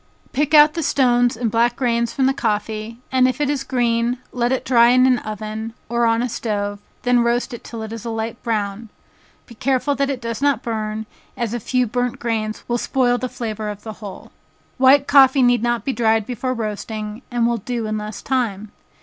Pick 0.33 0.55
out 0.55 0.73
the 0.73 0.81
stones 0.81 1.37
and 1.37 1.51
black 1.51 1.75
grains 1.75 2.11
from 2.11 2.25
the 2.25 2.33
coffee, 2.33 2.97
and 3.11 3.27
if 3.27 3.39
it 3.39 3.51
is 3.51 3.63
green, 3.63 4.17
let 4.31 4.51
it 4.51 4.65
dry 4.65 4.87
in 4.87 5.05
an 5.05 5.19
oven, 5.19 5.75
or 5.89 6.07
on 6.07 6.23
a 6.23 6.27
stove, 6.27 6.79
then 7.03 7.19
roast 7.19 7.53
it 7.53 7.63
till 7.63 7.83
it 7.83 7.93
is 7.93 8.03
a 8.03 8.09
light 8.09 8.41
brown, 8.41 8.89
be 9.45 9.53
careful 9.53 9.93
that 9.93 10.09
it 10.09 10.19
does 10.19 10.41
not 10.41 10.63
burn, 10.63 11.05
as 11.37 11.53
a 11.53 11.59
few 11.59 11.85
burnt 11.85 12.17
grains 12.17 12.63
will 12.67 12.79
spoil 12.79 13.19
the 13.19 13.29
flavor 13.29 13.69
of 13.69 13.83
the 13.83 13.93
whole. 14.01 14.31
White 14.79 15.05
coffee 15.05 15.43
need 15.43 15.61
not 15.61 15.85
be 15.85 15.93
dried 15.93 16.25
before 16.25 16.55
roasting, 16.55 17.21
and 17.29 17.45
will 17.45 17.57
do 17.57 17.85
in 17.85 17.99
less 17.99 18.23
time. 18.23 18.71